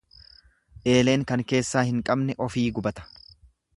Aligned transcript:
Eeleen 0.93 1.25
kan 1.31 1.43
keessaa 1.53 1.83
hin 1.91 2.01
qabne 2.09 2.37
ofii 2.47 2.65
gubata. 2.79 3.07